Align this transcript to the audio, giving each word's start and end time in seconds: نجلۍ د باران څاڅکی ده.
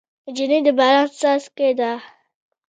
نجلۍ 0.27 0.59
د 0.65 0.67
باران 0.77 1.07
څاڅکی 1.19 1.71
ده. 1.79 1.91